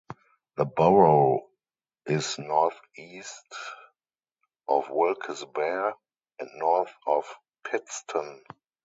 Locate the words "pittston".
7.63-8.43